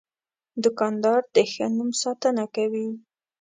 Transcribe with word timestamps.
دوکاندار 0.63 1.21
د 1.35 1.37
ښه 1.51 1.65
نوم 1.75 1.89
ساتنه 2.01 2.43
کوي. 2.55 2.87